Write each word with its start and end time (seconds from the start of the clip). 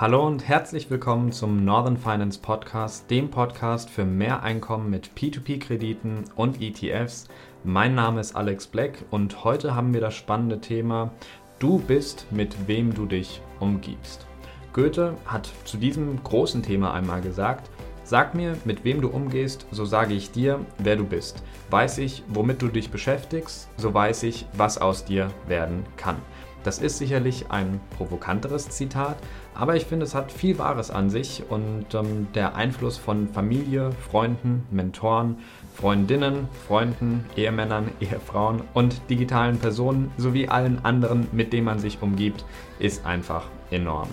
Hallo 0.00 0.26
und 0.26 0.48
herzlich 0.48 0.90
willkommen 0.90 1.30
zum 1.30 1.62
Northern 1.62 1.98
Finance 1.98 2.40
Podcast, 2.40 3.10
dem 3.10 3.30
Podcast 3.30 3.90
für 3.90 4.06
mehr 4.06 4.42
Einkommen 4.42 4.88
mit 4.88 5.10
P2P-Krediten 5.14 6.24
und 6.36 6.62
ETFs. 6.62 7.28
Mein 7.64 7.96
Name 7.96 8.22
ist 8.22 8.34
Alex 8.34 8.66
Black 8.66 9.04
und 9.10 9.44
heute 9.44 9.74
haben 9.74 9.92
wir 9.92 10.00
das 10.00 10.14
spannende 10.14 10.58
Thema 10.58 11.10
Du 11.58 11.80
bist, 11.80 12.24
mit 12.30 12.66
wem 12.66 12.94
du 12.94 13.04
dich 13.04 13.42
umgibst. 13.58 14.26
Goethe 14.72 15.18
hat 15.26 15.50
zu 15.66 15.76
diesem 15.76 16.24
großen 16.24 16.62
Thema 16.62 16.94
einmal 16.94 17.20
gesagt, 17.20 17.68
Sag 18.02 18.34
mir, 18.34 18.56
mit 18.64 18.84
wem 18.84 19.02
du 19.02 19.08
umgehst, 19.08 19.66
so 19.70 19.84
sage 19.84 20.14
ich 20.14 20.32
dir, 20.32 20.64
wer 20.78 20.96
du 20.96 21.04
bist. 21.04 21.44
Weiß 21.68 21.98
ich, 21.98 22.24
womit 22.26 22.62
du 22.62 22.68
dich 22.68 22.90
beschäftigst, 22.90 23.68
so 23.76 23.92
weiß 23.92 24.22
ich, 24.22 24.46
was 24.54 24.78
aus 24.78 25.04
dir 25.04 25.28
werden 25.46 25.84
kann. 25.98 26.16
Das 26.62 26.78
ist 26.78 26.98
sicherlich 26.98 27.50
ein 27.50 27.80
provokanteres 27.96 28.68
Zitat, 28.68 29.16
aber 29.60 29.76
ich 29.76 29.84
finde, 29.84 30.06
es 30.06 30.14
hat 30.14 30.32
viel 30.32 30.56
Wahres 30.56 30.90
an 30.90 31.10
sich 31.10 31.42
und 31.50 31.84
ähm, 31.92 32.28
der 32.34 32.54
Einfluss 32.54 32.96
von 32.96 33.28
Familie, 33.28 33.90
Freunden, 34.10 34.66
Mentoren, 34.70 35.36
Freundinnen, 35.74 36.48
Freunden, 36.66 37.26
Ehemännern, 37.36 37.90
Ehefrauen 38.00 38.62
und 38.72 39.02
digitalen 39.10 39.58
Personen 39.58 40.10
sowie 40.16 40.48
allen 40.48 40.82
anderen, 40.82 41.28
mit 41.32 41.52
denen 41.52 41.66
man 41.66 41.78
sich 41.78 42.00
umgibt, 42.00 42.46
ist 42.78 43.04
einfach 43.04 43.48
enorm. 43.70 44.08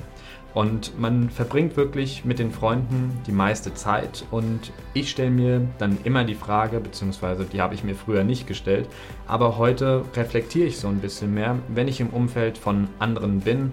Und 0.54 1.00
man 1.00 1.30
verbringt 1.30 1.78
wirklich 1.78 2.26
mit 2.26 2.40
den 2.40 2.52
Freunden 2.52 3.18
die 3.26 3.32
meiste 3.32 3.74
Zeit. 3.74 4.26
Und 4.32 4.74
ich 4.94 5.12
stelle 5.12 5.30
mir 5.30 5.62
dann 5.78 5.98
immer 6.04 6.26
die 6.26 6.36
Frage, 6.36 6.82
beziehungsweise 6.82 7.46
die 7.46 7.62
habe 7.62 7.74
ich 7.74 7.86
mir 7.86 7.96
früher 7.96 8.26
nicht 8.26 8.48
gestellt, 8.48 8.90
aber 9.28 9.58
heute 9.58 10.04
reflektiere 10.14 10.68
ich 10.68 10.78
so 10.78 10.90
ein 10.90 11.00
bisschen 11.00 11.34
mehr, 11.34 11.58
wenn 11.70 11.88
ich 11.88 12.02
im 12.02 12.10
Umfeld 12.10 12.58
von 12.58 12.90
anderen 13.00 13.40
bin, 13.40 13.72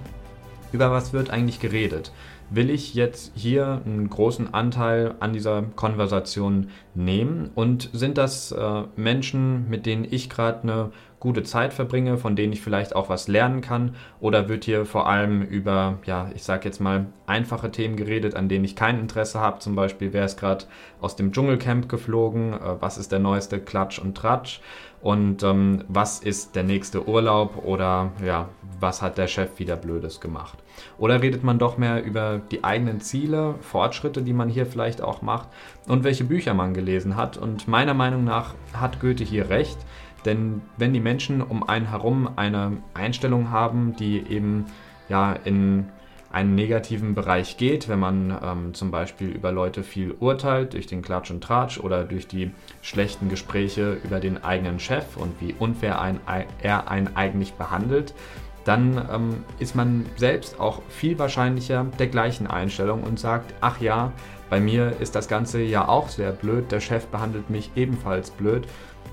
über 0.74 0.91
was 0.91 1.12
wird 1.12 1.30
eigentlich 1.30 1.60
geredet? 1.60 2.12
Will 2.51 2.69
ich 2.69 2.95
jetzt 2.95 3.33
hier 3.37 3.80
einen 3.87 4.10
großen 4.10 4.52
Anteil 4.52 5.14
an 5.20 5.33
dieser 5.33 5.62
Konversation 5.62 6.69
nehmen? 6.94 7.50
Und 7.55 7.89
sind 7.92 8.19
das 8.19 8.53
äh, 8.53 8.83
Menschen, 8.97 9.70
mit 9.70 9.86
denen 9.86 10.06
ich 10.08 10.28
gerade 10.28 10.62
eine 10.62 10.91
gute 11.20 11.42
Zeit 11.42 11.72
verbringe, 11.72 12.19
von 12.19 12.36
denen 12.36 12.53
ich 12.53 12.61
vielleicht 12.61 12.94
auch 12.94 13.08
was 13.08 13.28
lernen 13.28 13.61
kann? 13.61 13.94
Oder 14.20 14.48
wird 14.48 14.64
hier 14.64 14.84
vor 14.84 15.08
allem 15.08 15.42
über, 15.42 15.98
ja, 16.05 16.28
ich 16.34 16.42
sag 16.42 16.64
jetzt 16.64 16.81
mal, 16.81 17.06
einfache 17.27 17.70
Themen 17.70 17.97
geredet, 17.97 18.34
an 18.34 18.48
denen 18.48 18.64
ich 18.64 18.77
kein 18.77 19.00
Interesse 19.00 19.41
habe? 19.41 19.61
Zum 19.61 19.75
Beispiel, 19.75 20.12
wer 20.12 20.25
ist 20.27 20.38
gerade 20.38 20.66
aus 21.00 21.16
dem 21.16 21.33
Dschungelcamp 21.33 21.88
geflogen? 21.88 22.53
Äh, 22.53 22.59
was 22.81 22.98
ist 22.98 23.12
der 23.12 23.20
neueste 23.20 23.61
Klatsch 23.61 23.98
und 24.00 24.16
Tratsch? 24.16 24.61
Und 25.05 25.42
ähm, 25.42 25.84
was 25.86 26.20
ist 26.20 26.56
der 26.56 26.62
nächste 26.62 27.06
Urlaub? 27.06 27.62
Oder 27.62 28.12
ja, 28.24 28.48
was 28.80 29.02
hat 29.02 29.19
der 29.19 29.27
Chef 29.27 29.58
wieder 29.58 29.77
Blödes 29.77 30.19
gemacht? 30.19 30.56
Oder 30.97 31.20
redet 31.20 31.44
man 31.44 31.58
doch 31.58 31.77
mehr 31.77 32.02
über 32.02 32.41
die 32.50 32.64
eigenen 32.64 33.02
Ziele, 33.02 33.56
Fortschritte, 33.60 34.22
die 34.22 34.32
man 34.32 34.48
hier 34.48 34.64
vielleicht 34.64 35.02
auch 35.02 35.20
macht 35.20 35.48
und 35.88 36.05
welche 36.05 36.25
Bücher 36.25 36.55
man 36.55 36.72
gelesen 36.72 37.16
hat? 37.16 37.36
Und 37.36 37.69
meiner 37.69 37.92
Meinung 37.92 38.25
nach 38.25 38.55
hat 38.72 38.98
Goethe 38.98 39.25
hier 39.25 39.50
recht. 39.50 39.77
Denn 40.25 40.62
wenn 40.78 40.94
die 40.94 41.00
Menschen 41.00 41.42
um 41.42 41.69
einen 41.69 41.91
herum 41.91 42.30
eine 42.36 42.78
Einstellung 42.94 43.50
haben, 43.50 43.94
die 43.97 44.27
eben 44.27 44.64
ja 45.10 45.34
in 45.34 45.91
einen 46.35 46.57
negativen 46.57 47.15
Bereich 47.15 47.57
geht, 47.59 47.89
wenn 47.89 48.01
man 48.01 48.37
ähm, 48.43 48.75
zum 48.75 48.91
Beispiel 48.91 49.29
über 49.29 49.53
Leute 49.53 49.85
viel 49.85 50.17
urteilt, 50.19 50.75
durch 50.75 50.87
den 50.87 51.01
Klatsch 51.01 51.31
und 51.31 51.45
Tratsch 51.45 51.79
oder 51.79 52.03
durch 52.05 52.27
die 52.27 52.51
schlechten 52.83 53.29
Gespräche 53.29 53.99
über 54.05 54.19
den 54.19 54.43
eigenen 54.43 54.81
Chef 54.81 55.17
und 55.17 55.41
wie 55.41 55.55
unfair 55.57 56.01
ein, 56.01 56.19
er 56.61 56.91
einen 56.91 57.17
eigentlich 57.17 57.53
behandelt, 57.55 58.15
dann 58.65 59.09
ähm, 59.12 59.45
ist 59.61 59.77
man 59.77 60.07
selbst 60.17 60.59
auch 60.59 60.83
viel 60.89 61.19
wahrscheinlicher 61.21 61.87
der 62.01 62.09
gleichen 62.09 62.49
Einstellung 62.49 63.05
und 63.05 63.21
sagt, 63.21 63.55
ach 63.61 63.81
ja, 63.81 64.12
bei 64.51 64.59
mir 64.59 64.95
ist 65.01 65.15
das 65.15 65.29
Ganze 65.29 65.62
ja 65.62 65.87
auch 65.87 66.09
sehr 66.09 66.33
blöd, 66.33 66.73
der 66.73 66.81
Chef 66.81 67.07
behandelt 67.07 67.49
mich 67.49 67.71
ebenfalls 67.77 68.31
blöd 68.31 68.67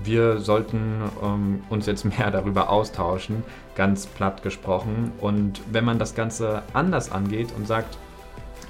wir 0.04 0.38
sollten 0.38 1.02
ähm, 1.22 1.62
uns 1.68 1.86
jetzt 1.86 2.04
mehr 2.04 2.30
darüber 2.32 2.70
austauschen, 2.70 3.42
ganz 3.74 4.06
platt 4.06 4.42
gesprochen. 4.42 5.12
Und 5.20 5.60
wenn 5.70 5.84
man 5.84 5.98
das 5.98 6.14
Ganze 6.14 6.62
anders 6.72 7.10
angeht 7.10 7.48
und 7.56 7.66
sagt, 7.66 7.98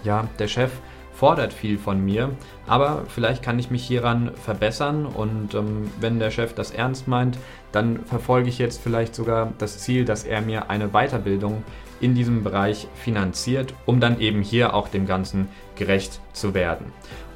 ja, 0.05 0.29
der 0.39 0.49
Chef 0.49 0.73
fordert 1.15 1.53
viel 1.53 1.79
von 1.79 2.05
mir, 2.05 2.31
aber 2.67 3.05
vielleicht 3.06 3.43
kann 3.43 3.59
ich 3.59 3.71
mich 3.71 3.84
hieran 3.84 4.33
verbessern 4.34 5.06
und 5.06 5.55
ähm, 5.55 5.91
wenn 6.01 6.19
der 6.19 6.31
Chef 6.31 6.55
das 6.55 6.71
ernst 6.71 7.06
meint, 7.06 7.39
dann 7.71 8.01
verfolge 8.06 8.49
ich 8.49 8.59
jetzt 8.59 8.81
vielleicht 8.83 9.15
sogar 9.15 9.53
das 9.59 9.79
Ziel, 9.79 10.05
dass 10.05 10.25
er 10.25 10.41
mir 10.41 10.71
eine 10.71 10.89
Weiterbildung 10.89 11.62
in 12.01 12.15
diesem 12.15 12.43
Bereich 12.43 12.89
finanziert, 12.97 13.73
um 13.87 14.01
dann 14.01 14.21
eben 14.21 14.43
hier 14.43 14.75
auch 14.75 14.89
dem 14.89 15.06
Ganzen 15.06 15.49
gerecht 15.77 16.21
zu 16.33 16.55
werden. 16.55 16.87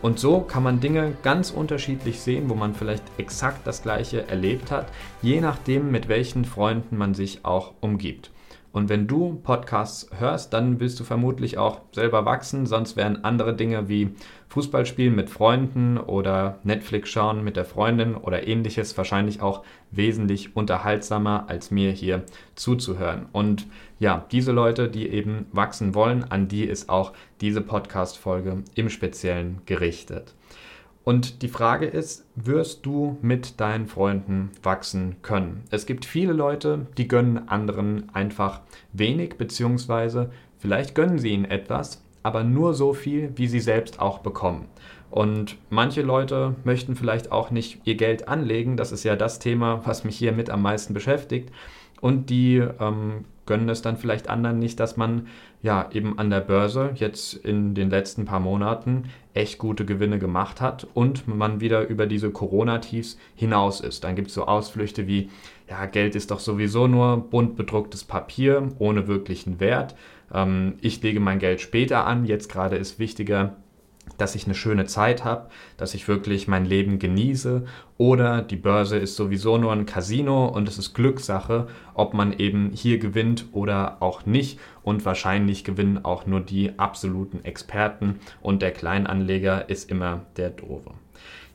Und 0.03 0.19
so 0.19 0.41
kann 0.41 0.63
man 0.63 0.81
Dinge 0.81 1.15
ganz 1.23 1.51
unterschiedlich 1.51 2.21
sehen, 2.21 2.49
wo 2.51 2.55
man 2.55 2.75
vielleicht 2.75 3.05
exakt 3.19 3.67
das 3.67 3.83
gleiche 3.83 4.29
erlebt 4.29 4.71
hat, 4.71 4.87
je 5.23 5.41
nachdem, 5.41 5.91
mit 5.91 6.09
welchen 6.09 6.45
Freunden 6.45 6.97
man 6.97 7.15
sich 7.15 7.45
auch 7.45 7.75
umgibt. 7.81 8.31
Und 8.73 8.91
wenn 8.91 9.07
du 9.07 9.41
Podcasts 9.43 10.11
hörst, 10.19 10.53
dann 10.53 10.81
willst 10.81 11.01
du 11.01 11.05
vermutlich 11.05 11.57
auch 11.57 11.81
selber 11.93 12.27
wachsen, 12.27 12.67
sonst 12.67 12.95
wären 12.95 13.25
andere 13.25 13.57
Dinge 13.57 13.89
wie 13.89 14.11
Fußball 14.49 14.87
spielen 14.87 15.15
mit 15.15 15.29
Freunden 15.29 15.99
oder 15.99 16.59
Netflix 16.63 17.11
schauen 17.11 17.43
mit 17.43 17.57
der 17.57 17.65
Freundin 17.65 18.15
oder 18.15 18.47
ähnliches 18.47 18.97
wahrscheinlich 18.97 19.43
auch 19.43 19.65
wesentlich 19.91 20.57
unterhaltsamer, 20.57 21.47
als 21.49 21.71
mir 21.71 21.91
hier 21.91 22.25
zuzuhören. 22.55 23.27
Und 23.33 23.67
ja, 23.99 24.25
diese 24.31 24.53
Leute, 24.53 24.89
die 24.89 25.09
eben 25.09 25.47
wachsen 25.53 25.95
wollen, 25.95 26.25
an 26.25 26.49
die 26.49 26.65
ist 26.65 26.89
auch 26.89 27.13
diese 27.41 27.61
Podcast-Folge 27.61 28.63
im 28.75 28.89
Speziellen 28.89 29.63
gerichtet. 29.67 30.35
Und 31.07 31.43
die 31.43 31.49
Frage 31.49 31.87
ist, 31.87 32.27
wirst 32.35 32.85
du 32.85 33.17
mit 33.23 33.61
deinen 33.61 33.87
Freunden 33.87 34.51
wachsen 34.65 35.17
können? 35.23 35.63
Es 35.71 35.87
gibt 35.87 36.05
viele 36.05 36.33
Leute, 36.33 36.89
die 36.99 37.07
gönnen 37.07 37.49
anderen 37.49 38.13
einfach 38.13 38.61
wenig, 38.93 39.37
beziehungsweise 39.39 40.33
vielleicht 40.59 40.97
gönnen 40.97 41.21
sie 41.21 41.29
ihnen 41.29 41.45
etwas, 41.45 42.03
aber 42.27 42.43
nur 42.43 42.75
so 42.75 42.93
viel, 42.93 43.31
wie 43.37 43.47
sie 43.47 43.61
selbst 43.61 44.01
auch 44.01 44.19
bekommen. 44.19 44.67
Und 45.13 45.57
manche 45.71 46.03
Leute 46.03 46.57
möchten 46.65 46.97
vielleicht 46.97 47.31
auch 47.31 47.53
nicht 47.53 47.83
ihr 47.85 47.95
Geld 47.95 48.27
anlegen. 48.27 48.77
Das 48.77 48.91
ist 48.91 49.05
ja 49.05 49.15
das 49.15 49.39
Thema, 49.39 49.83
was 49.85 50.03
mich 50.03 50.19
hier 50.19 50.33
mit 50.33 50.51
am 50.51 50.61
meisten 50.61 50.93
beschäftigt. 50.93 51.53
Und 52.01 52.29
die 52.29 52.57
ähm, 52.57 53.25
gönnen 53.47 53.69
es 53.69 53.83
dann 53.83 53.97
vielleicht 53.97 54.29
anderen 54.29 54.59
nicht, 54.59 54.79
dass 54.81 54.97
man 54.97 55.29
ja 55.63 55.89
eben 55.93 56.19
an 56.19 56.31
der 56.31 56.41
Börse 56.41 56.91
jetzt 56.95 57.35
in 57.35 57.75
den 57.75 57.91
letzten 57.91 58.25
paar 58.25 58.41
Monaten 58.41 59.05
echt 59.35 59.59
gute 59.59 59.85
Gewinne 59.85 60.19
gemacht 60.19 60.61
hat 60.61 60.87
und 60.95 61.29
man 61.29 61.61
wieder 61.61 61.87
über 61.89 62.07
diese 62.07 62.31
Corona-Tiefs 62.31 63.19
hinaus 63.35 63.81
ist. 63.81 64.05
Dann 64.05 64.17
gibt 64.17 64.29
es 64.29 64.35
so 64.35 64.47
Ausflüchte 64.47 65.07
wie, 65.07 65.31
ja, 65.69 65.87
Geld 65.87 66.15
ist 66.15 66.31
doch 66.31 66.41
sowieso 66.41 66.87
nur 66.87 67.17
bunt 67.17 67.57
bedrucktes 67.57 68.05
Papier 68.05 68.69
ohne 68.79 69.09
wirklichen 69.09 69.61
Wert. 69.61 69.95
Ähm, 70.33 70.75
ich 70.81 71.03
lege 71.03 71.21
mein 71.21 71.39
Geld 71.39 71.61
später 71.61 72.07
an, 72.07 72.25
jetzt 72.25 72.51
gerade 72.51 72.77
ist 72.77 72.99
wichtiger, 72.99 73.57
dass 74.19 74.35
ich 74.35 74.45
eine 74.45 74.55
schöne 74.55 74.87
Zeit 74.87 75.25
habe, 75.25 75.49
dass 75.77 75.95
ich 75.95 76.09
wirklich 76.09 76.49
mein 76.49 76.65
Leben 76.65 76.99
genieße 76.99 77.65
oder 77.99 78.43
die 78.43 78.57
Börse 78.57 78.99
ist 78.99 79.17
sowieso 79.17 79.59
nur 79.59 79.73
ein 79.73 79.87
Casino 79.87 80.47
und 80.47 80.69
es 80.69 80.79
ist 80.79 80.95
Glückssache, 80.95 81.69
ob 81.95 82.15
man 82.15 82.33
eben 82.33 82.71
hier 82.73 82.99
gewinnt 82.99 83.47
oder 83.53 83.97
auch 84.01 84.27
nicht 84.27 84.59
und 84.83 85.05
wahrscheinlich 85.05 85.65
gewinnen 85.65 86.05
auch 86.05 86.27
nur 86.27 86.41
die 86.41 86.79
absoluten 86.79 87.45
Experten 87.45 88.21
und 88.43 88.63
der 88.63 88.73
Kleinanleger 88.73 89.69
ist 89.69 89.91
immer 89.91 90.27
der 90.37 90.51
Doofe. 90.51 90.93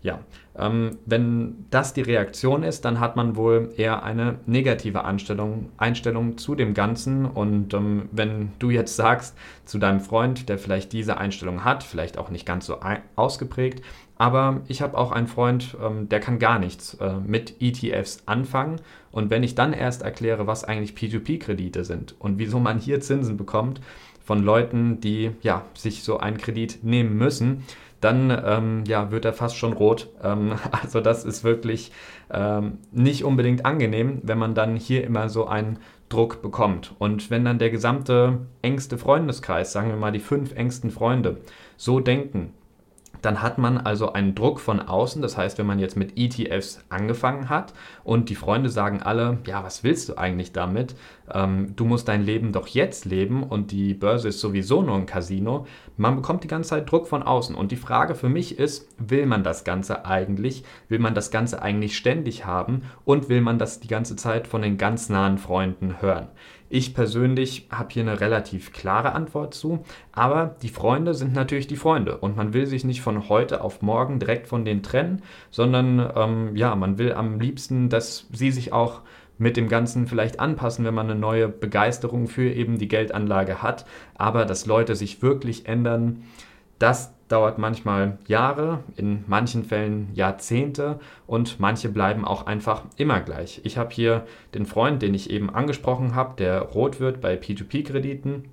Ja, 0.04 0.20
ähm, 0.58 0.98
wenn 1.06 1.68
das 1.70 1.94
die 1.94 2.02
Reaktion 2.02 2.64
ist, 2.64 2.86
dann 2.86 3.00
hat 3.00 3.16
man 3.16 3.36
wohl 3.36 3.72
eher 3.78 4.04
eine 4.04 4.40
negative 4.48 5.06
Einstellung, 5.06 5.70
Einstellung 5.78 6.38
zu 6.38 6.56
dem 6.56 6.74
Ganzen. 6.74 7.26
Und 7.26 7.74
ähm, 7.76 8.10
wenn 8.12 8.52
du 8.58 8.72
jetzt 8.72 8.96
sagst 8.96 9.38
zu 9.66 9.78
deinem 9.78 10.00
Freund, 10.00 10.50
der 10.50 10.58
vielleicht 10.58 10.92
diese 10.92 11.18
Einstellung 11.18 11.64
hat, 11.64 11.84
vielleicht 11.84 12.18
auch 12.18 12.32
nicht 12.32 12.48
ganz 12.48 12.66
so 12.66 12.80
ausgeprägt, 13.16 13.84
aber 14.22 14.62
ich 14.68 14.84
habe 14.84 15.00
auch 15.00 15.12
einen 15.12 15.26
Freund, 15.26 15.76
ähm, 15.84 16.08
der 16.08 16.20
kann 16.20 16.38
gar 16.38 16.59
nichts 16.59 16.94
äh, 16.96 17.14
mit 17.14 17.59
ETFs 17.59 18.24
anfangen. 18.28 18.80
Und 19.12 19.32
wenn 19.32 19.42
ich 19.42 19.56
dann 19.56 19.74
erst 19.74 20.04
erkläre, 20.04 20.46
was 20.46 20.64
eigentlich 20.64 20.92
P2P-Kredite 20.92 21.84
sind 21.84 22.14
und 22.20 22.38
wieso 22.38 22.59
man 22.59 22.78
hier 22.78 23.02
Zinsen 23.02 23.36
bekommt 23.36 23.82
von 24.24 24.44
Leuten, 24.44 25.02
die 25.02 25.32
ja, 25.42 25.66
sich 25.74 26.04
so 26.04 26.20
einen 26.20 26.38
Kredit 26.38 26.84
nehmen 26.84 27.18
müssen, 27.18 27.64
dann 28.02 28.36
ähm, 28.46 28.84
ja, 28.86 29.12
wird 29.12 29.26
er 29.26 29.34
fast 29.34 29.56
schon 29.56 29.74
rot. 29.74 30.09
Ähm, 30.24 30.53
also 30.72 31.00
das 31.00 31.24
ist 31.24 31.44
wirklich 31.44 31.92
ähm, 32.32 32.80
nicht 32.92 33.24
unbedingt 33.24 33.66
angenehm, 33.66 34.20
wenn 34.24 34.38
man 34.38 34.56
dann 34.56 34.76
hier 34.76 35.03
immer 35.03 35.30
so 35.30 35.48
einen 35.48 35.80
Druck 36.09 36.42
bekommt. 36.42 36.94
Und 37.00 37.30
wenn 37.30 37.46
dann 37.46 37.59
der 37.59 37.70
gesamte 37.70 38.40
engste 38.62 38.98
Freundeskreis, 38.98 39.72
sagen 39.72 39.90
wir 39.90 39.96
mal 39.96 40.12
die 40.12 40.20
fünf 40.20 40.53
engsten 40.53 40.92
Freunde, 40.92 41.38
so 41.78 42.00
denken, 42.00 42.53
dann 43.22 43.42
hat 43.42 43.58
man 43.58 43.78
also 43.78 44.14
einen 44.14 44.36
Druck 44.36 44.59
von 44.59 44.80
außen. 44.80 45.22
Das 45.22 45.38
heißt, 45.38 45.58
wenn 45.58 45.66
man 45.66 45.80
jetzt 45.80 45.96
mit 45.96 46.18
ETFs 46.18 46.84
angefangen 46.90 47.50
hat 47.50 47.74
und 48.04 48.30
die 48.30 48.36
Freunde 48.36 48.70
sagen 48.70 49.02
alle, 49.02 49.38
ja, 49.46 49.64
was 49.64 49.84
willst 49.84 50.09
du 50.09 50.18
eigentlich 50.18 50.52
damit? 50.52 50.96
Ähm, 51.34 51.76
du 51.76 51.86
musst 51.86 52.08
dein 52.08 52.24
Leben 52.24 52.52
doch 52.52 52.68
jetzt 52.68 53.06
leben 53.06 53.44
und 53.44 53.72
die 53.72 53.94
Börse 53.94 54.30
ist 54.30 54.40
sowieso 54.40 54.82
nur 54.82 54.96
ein 54.96 55.06
Casino. 55.06 55.66
Man 55.98 56.16
bekommt 56.16 56.44
die 56.44 56.48
ganze 56.48 56.72
Zeit 56.72 56.92
Druck 56.92 57.08
von 57.08 57.24
außen. 57.24 57.56
Und 57.56 57.72
die 57.72 57.78
Frage 57.78 58.16
für 58.16 58.30
mich 58.30 58.60
ist, 58.60 58.90
will 58.98 59.26
man 59.26 59.44
das 59.44 59.64
Ganze 59.64 60.06
eigentlich? 60.06 60.64
Will 60.90 61.00
man 61.00 61.16
das 61.16 61.32
Ganze 61.32 61.62
eigentlich 61.62 61.98
ständig 61.98 62.46
haben? 62.46 62.84
Und 63.06 63.30
will 63.30 63.42
man 63.42 63.60
das 63.60 63.80
die 63.80 63.88
ganze 63.88 64.16
Zeit 64.16 64.48
von 64.48 64.62
den 64.62 64.78
ganz 64.78 65.10
nahen 65.10 65.38
Freunden 65.38 66.02
hören? 66.02 66.28
Ich 66.74 66.94
persönlich 66.94 67.68
habe 67.70 67.90
hier 67.92 68.04
eine 68.04 68.22
relativ 68.22 68.72
klare 68.72 69.12
Antwort 69.12 69.54
zu, 69.54 69.84
aber 70.14 70.56
die 70.62 70.70
Freunde 70.70 71.14
sind 71.14 71.34
natürlich 71.34 71.68
die 71.68 71.76
Freunde 71.76 72.16
und 72.20 72.38
man 72.38 72.54
will 72.54 72.66
sich 72.66 72.86
nicht 72.86 73.02
von 73.02 73.28
heute 73.28 73.62
auf 73.62 73.82
morgen 73.82 74.20
direkt 74.20 74.48
von 74.48 74.64
denen 74.64 74.82
trennen, 74.82 75.22
sondern 75.50 76.10
ähm, 76.16 76.56
ja, 76.56 76.74
man 76.76 76.98
will 76.98 77.12
am 77.12 77.42
liebsten, 77.42 77.90
dass 77.90 78.26
sie 78.32 78.52
sich 78.52 78.72
auch 78.72 79.02
mit 79.41 79.58
dem 79.58 79.70
Ganzen 79.70 80.05
vielleicht 80.05 80.40
anpassen, 80.40 80.85
wenn 80.85 80.93
man 80.93 81.09
eine 81.09 81.20
neue 81.20 81.49
Begeisterung 81.49 82.28
für 82.28 82.53
eben 82.53 82.78
die 82.78 82.88
Geldanlage 82.88 83.64
hat, 83.64 83.88
aber 84.14 84.46
dass 84.46 84.67
Leute 84.67 84.96
sich 84.96 85.23
wirklich 85.23 85.67
ändern, 85.67 86.23
das 86.78 87.11
dauert 87.28 87.58
manchmal 87.58 88.20
Jahre, 88.28 88.84
in 88.97 89.23
manchen 89.26 89.64
Fällen 89.64 90.09
Jahrzehnte 90.14 90.99
und 91.26 91.59
manche 91.59 91.90
bleiben 91.90 92.23
auch 92.23 92.46
einfach 92.46 92.84
immer 92.97 93.20
gleich. 93.20 93.61
Ich 93.64 93.79
habe 93.79 93.90
hier 93.91 94.28
den 94.53 94.67
Freund, 94.67 95.02
den 95.02 95.16
ich 95.16 95.32
eben 95.32 95.49
angesprochen 95.49 96.14
habe, 96.14 96.35
der 96.37 96.61
rot 96.61 96.99
wird 96.99 97.20
bei 97.20 97.34
P2P-Krediten. 97.34 98.46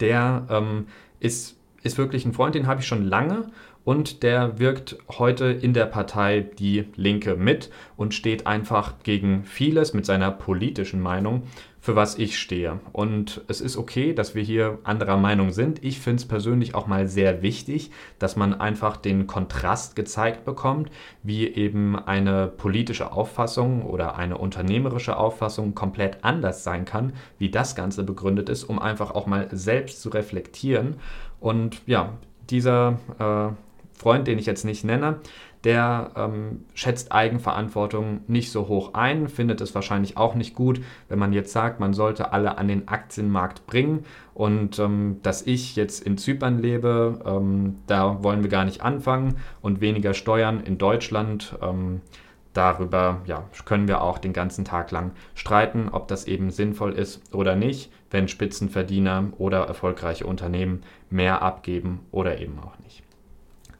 Der 0.00 0.46
ähm, 0.48 0.86
ist, 1.20 1.58
ist 1.82 1.98
wirklich 1.98 2.24
ein 2.24 2.32
Freund, 2.32 2.54
den 2.54 2.66
habe 2.66 2.80
ich 2.80 2.86
schon 2.86 3.04
lange 3.04 3.50
und 3.84 4.22
der 4.22 4.58
wirkt 4.58 4.96
heute 5.18 5.46
in 5.46 5.74
der 5.74 5.86
Partei 5.86 6.40
Die 6.58 6.86
Linke 6.96 7.36
mit 7.36 7.70
und 7.96 8.14
steht 8.14 8.46
einfach 8.46 8.94
gegen 9.02 9.44
vieles 9.44 9.94
mit 9.94 10.06
seiner 10.06 10.30
politischen 10.30 11.00
Meinung, 11.00 11.42
für 11.80 11.94
was 11.94 12.18
ich 12.18 12.38
stehe. 12.38 12.80
Und 12.92 13.42
es 13.46 13.60
ist 13.60 13.76
okay, 13.76 14.14
dass 14.14 14.34
wir 14.34 14.42
hier 14.42 14.78
anderer 14.84 15.18
Meinung 15.18 15.50
sind. 15.52 15.84
Ich 15.84 16.00
finde 16.00 16.22
es 16.22 16.26
persönlich 16.26 16.74
auch 16.74 16.86
mal 16.86 17.06
sehr 17.06 17.42
wichtig, 17.42 17.90
dass 18.18 18.36
man 18.36 18.54
einfach 18.58 18.96
den 18.96 19.26
Kontrast 19.26 19.94
gezeigt 19.94 20.46
bekommt, 20.46 20.90
wie 21.22 21.46
eben 21.46 21.94
eine 21.98 22.46
politische 22.46 23.12
Auffassung 23.12 23.82
oder 23.82 24.16
eine 24.16 24.38
unternehmerische 24.38 25.18
Auffassung 25.18 25.74
komplett 25.74 26.24
anders 26.24 26.64
sein 26.64 26.86
kann, 26.86 27.12
wie 27.36 27.50
das 27.50 27.76
Ganze 27.76 28.02
begründet 28.02 28.48
ist, 28.48 28.64
um 28.64 28.78
einfach 28.78 29.10
auch 29.10 29.26
mal 29.26 29.48
selbst 29.52 30.00
zu 30.00 30.08
reflektieren. 30.08 30.96
Und 31.38 31.82
ja, 31.84 32.14
dieser 32.48 32.98
äh, 33.18 33.54
Freund, 34.04 34.28
den 34.28 34.38
ich 34.38 34.44
jetzt 34.44 34.66
nicht 34.66 34.84
nenne, 34.84 35.20
der 35.64 36.10
ähm, 36.14 36.66
schätzt 36.74 37.10
Eigenverantwortung 37.10 38.20
nicht 38.26 38.52
so 38.52 38.68
hoch 38.68 38.92
ein, 38.92 39.28
findet 39.28 39.62
es 39.62 39.74
wahrscheinlich 39.74 40.18
auch 40.18 40.34
nicht 40.34 40.54
gut, 40.54 40.82
wenn 41.08 41.18
man 41.18 41.32
jetzt 41.32 41.54
sagt, 41.54 41.80
man 41.80 41.94
sollte 41.94 42.30
alle 42.34 42.58
an 42.58 42.68
den 42.68 42.86
Aktienmarkt 42.86 43.66
bringen 43.66 44.04
und 44.34 44.78
ähm, 44.78 45.20
dass 45.22 45.46
ich 45.46 45.74
jetzt 45.74 46.06
in 46.06 46.18
Zypern 46.18 46.58
lebe, 46.58 47.18
ähm, 47.24 47.78
da 47.86 48.22
wollen 48.22 48.42
wir 48.42 48.50
gar 48.50 48.66
nicht 48.66 48.82
anfangen 48.82 49.36
und 49.62 49.80
weniger 49.80 50.12
Steuern 50.12 50.60
in 50.60 50.76
Deutschland. 50.76 51.56
Ähm, 51.62 52.02
darüber 52.52 53.22
ja, 53.24 53.44
können 53.64 53.88
wir 53.88 54.02
auch 54.02 54.18
den 54.18 54.34
ganzen 54.34 54.66
Tag 54.66 54.90
lang 54.90 55.12
streiten, 55.34 55.88
ob 55.90 56.08
das 56.08 56.26
eben 56.26 56.50
sinnvoll 56.50 56.92
ist 56.92 57.34
oder 57.34 57.56
nicht, 57.56 57.90
wenn 58.10 58.28
Spitzenverdiener 58.28 59.32
oder 59.38 59.64
erfolgreiche 59.66 60.26
Unternehmen 60.26 60.82
mehr 61.08 61.40
abgeben 61.40 62.00
oder 62.12 62.38
eben 62.38 62.58
auch 62.58 62.78
nicht. 62.80 63.02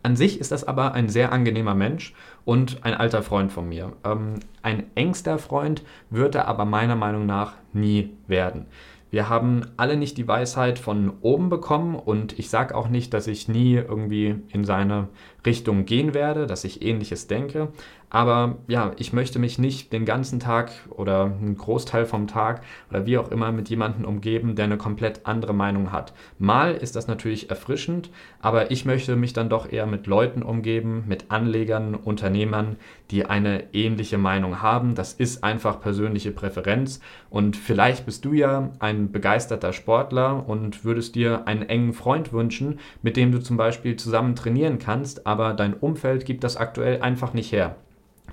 An 0.04 0.16
sich 0.16 0.38
ist 0.38 0.52
das 0.52 0.64
aber 0.64 0.92
ein 0.92 1.08
sehr 1.08 1.32
angenehmer 1.32 1.74
Mensch 1.74 2.12
und 2.44 2.84
ein 2.84 2.92
alter 2.92 3.22
Freund 3.22 3.50
von 3.50 3.66
mir. 3.70 3.94
Ähm, 4.04 4.34
ein 4.60 4.84
engster 4.94 5.38
Freund 5.38 5.82
wird 6.10 6.34
er 6.34 6.46
aber 6.46 6.66
meiner 6.66 6.94
Meinung 6.94 7.24
nach 7.24 7.54
nie 7.72 8.10
werden. 8.26 8.66
Wir 9.10 9.30
haben 9.30 9.62
alle 9.78 9.96
nicht 9.96 10.18
die 10.18 10.28
Weisheit 10.28 10.78
von 10.78 11.14
oben 11.22 11.48
bekommen 11.48 11.94
und 11.94 12.38
ich 12.38 12.50
sage 12.50 12.74
auch 12.74 12.88
nicht, 12.88 13.14
dass 13.14 13.28
ich 13.28 13.48
nie 13.48 13.76
irgendwie 13.76 14.34
in 14.48 14.64
seine 14.64 15.08
Richtung 15.46 15.86
gehen 15.86 16.12
werde, 16.12 16.46
dass 16.46 16.64
ich 16.64 16.82
ähnliches 16.82 17.26
denke. 17.26 17.68
Aber 18.14 18.58
ja, 18.68 18.92
ich 18.96 19.12
möchte 19.12 19.40
mich 19.40 19.58
nicht 19.58 19.92
den 19.92 20.04
ganzen 20.04 20.38
Tag 20.38 20.70
oder 20.88 21.24
einen 21.24 21.56
Großteil 21.56 22.06
vom 22.06 22.28
Tag 22.28 22.62
oder 22.88 23.06
wie 23.06 23.18
auch 23.18 23.32
immer 23.32 23.50
mit 23.50 23.68
jemandem 23.68 24.04
umgeben, 24.04 24.54
der 24.54 24.66
eine 24.66 24.76
komplett 24.76 25.22
andere 25.26 25.52
Meinung 25.52 25.90
hat. 25.90 26.12
Mal 26.38 26.76
ist 26.76 26.94
das 26.94 27.08
natürlich 27.08 27.50
erfrischend, 27.50 28.10
aber 28.40 28.70
ich 28.70 28.84
möchte 28.84 29.16
mich 29.16 29.32
dann 29.32 29.48
doch 29.48 29.72
eher 29.72 29.86
mit 29.86 30.06
Leuten 30.06 30.44
umgeben, 30.44 31.02
mit 31.08 31.32
Anlegern, 31.32 31.96
Unternehmern, 31.96 32.76
die 33.10 33.26
eine 33.26 33.74
ähnliche 33.74 34.16
Meinung 34.16 34.62
haben. 34.62 34.94
Das 34.94 35.14
ist 35.14 35.42
einfach 35.42 35.80
persönliche 35.80 36.30
Präferenz 36.30 37.00
und 37.30 37.56
vielleicht 37.56 38.06
bist 38.06 38.24
du 38.24 38.32
ja 38.32 38.70
ein 38.78 39.10
begeisterter 39.10 39.72
Sportler 39.72 40.48
und 40.48 40.84
würdest 40.84 41.16
dir 41.16 41.48
einen 41.48 41.62
engen 41.62 41.92
Freund 41.92 42.32
wünschen, 42.32 42.78
mit 43.02 43.16
dem 43.16 43.32
du 43.32 43.40
zum 43.40 43.56
Beispiel 43.56 43.96
zusammen 43.96 44.36
trainieren 44.36 44.78
kannst, 44.78 45.26
aber 45.26 45.52
dein 45.52 45.74
Umfeld 45.74 46.24
gibt 46.26 46.44
das 46.44 46.56
aktuell 46.56 47.02
einfach 47.02 47.34
nicht 47.34 47.50
her. 47.50 47.74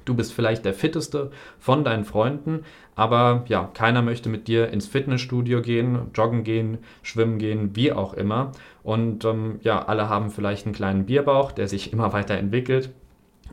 Du 0.06 0.13
bist 0.15 0.33
vielleicht 0.33 0.65
der 0.65 0.74
fitteste 0.74 1.31
von 1.59 1.83
deinen 1.83 2.06
Freunden, 2.06 2.65
aber 2.95 3.45
ja, 3.48 3.69
keiner 3.74 4.01
möchte 4.01 4.30
mit 4.30 4.48
dir 4.48 4.69
ins 4.69 4.88
Fitnessstudio 4.88 5.62
gehen, 5.62 6.12
joggen 6.13 6.44
gehen, 6.44 6.80
schwimmen 7.03 7.38
gehen, 7.38 7.75
wie 7.75 7.92
auch 7.92 8.13
immer. 8.13 8.51
Und 8.83 9.25
ähm, 9.25 9.59
ja, 9.62 9.86
alle 9.86 10.09
haben 10.09 10.30
vielleicht 10.30 10.65
einen 10.65 10.75
kleinen 10.75 11.06
Bierbauch, 11.06 11.51
der 11.51 11.68
sich 11.68 11.94
immer 11.94 12.13
weiter 12.13 12.36
entwickelt. 12.36 12.92